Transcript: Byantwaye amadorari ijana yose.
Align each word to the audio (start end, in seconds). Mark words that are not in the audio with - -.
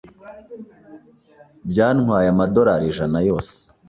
Byantwaye 1.69 2.27
amadorari 2.33 2.85
ijana 2.91 3.19
yose. 3.27 3.55